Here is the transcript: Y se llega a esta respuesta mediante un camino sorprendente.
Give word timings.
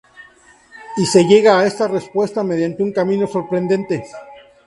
Y 0.97 1.05
se 1.05 1.25
llega 1.25 1.59
a 1.59 1.67
esta 1.67 1.87
respuesta 1.87 2.43
mediante 2.43 2.81
un 2.81 2.91
camino 2.91 3.27
sorprendente. 3.27 4.03